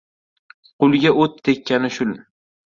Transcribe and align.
Qulga 0.85 1.13
o‘t 1.27 1.37
tekkani 1.51 1.95
shul! 2.01 2.19